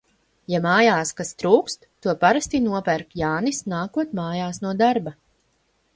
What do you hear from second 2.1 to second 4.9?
parasti nopērk Jānis, nākot mājās no